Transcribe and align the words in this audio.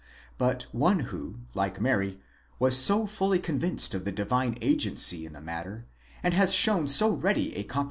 But 0.39 0.63
one 0.71 1.01
who, 1.13 1.35
like 1.53 1.79
Mary, 1.79 2.19
was 2.57 2.75
so 2.75 3.05
fully 3.05 3.37
convinced 3.37 3.93
of 3.93 4.03
the 4.03 4.11
divine 4.11 4.57
agency 4.59 5.27
in 5.27 5.33
the 5.33 5.41
matter, 5.41 5.85
and 6.23 6.33
had 6.33 6.49
shown 6.49 6.87
so 6.87 7.09
ready 7.11 7.55
a 7.55 7.61
4 7.61 7.63
Protev. 7.71 7.79